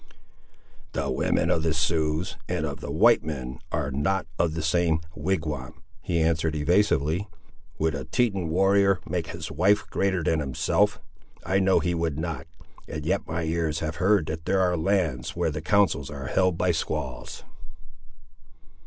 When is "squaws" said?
16.71-17.43